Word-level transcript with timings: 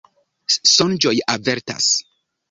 Sonĝoj 0.75 1.13
avertas. 1.33 1.91